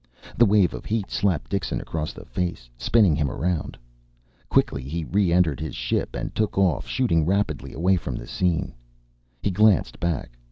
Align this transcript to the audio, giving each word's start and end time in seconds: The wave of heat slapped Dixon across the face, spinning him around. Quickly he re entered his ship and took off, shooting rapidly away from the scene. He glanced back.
The 0.35 0.47
wave 0.47 0.73
of 0.73 0.85
heat 0.85 1.11
slapped 1.11 1.51
Dixon 1.51 1.79
across 1.79 2.11
the 2.11 2.25
face, 2.25 2.67
spinning 2.75 3.15
him 3.15 3.29
around. 3.29 3.77
Quickly 4.49 4.81
he 4.81 5.03
re 5.03 5.31
entered 5.31 5.59
his 5.59 5.75
ship 5.75 6.15
and 6.15 6.33
took 6.33 6.57
off, 6.57 6.87
shooting 6.87 7.23
rapidly 7.23 7.71
away 7.71 7.97
from 7.97 8.15
the 8.15 8.25
scene. 8.25 8.73
He 9.43 9.51
glanced 9.51 9.99
back. 9.99 10.31